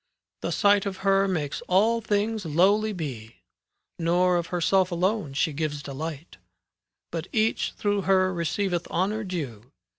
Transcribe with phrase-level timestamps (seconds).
[0.41, 3.35] The sight of her makes all things lowly be;
[3.99, 6.37] Nor of herself alone she gives delight,'"
[7.11, 9.71] But each through her receiveth honour due.